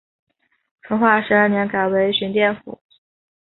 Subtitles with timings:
[0.81, 2.81] 成化十二年改为寻甸府。